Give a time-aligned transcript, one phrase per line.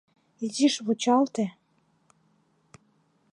[0.43, 1.45] Изиш вучалте.